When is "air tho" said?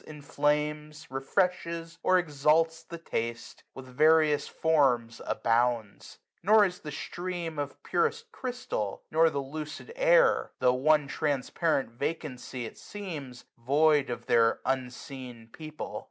9.95-10.73